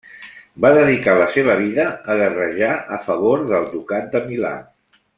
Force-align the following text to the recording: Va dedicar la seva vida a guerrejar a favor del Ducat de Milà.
Va 0.63 0.71
dedicar 0.77 1.13
la 1.19 1.27
seva 1.35 1.57
vida 1.59 1.85
a 2.13 2.15
guerrejar 2.23 2.73
a 2.99 2.99
favor 3.11 3.47
del 3.55 3.71
Ducat 3.77 4.13
de 4.17 4.27
Milà. 4.33 4.57